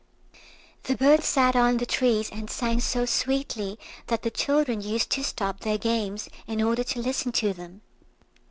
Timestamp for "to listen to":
6.83-7.53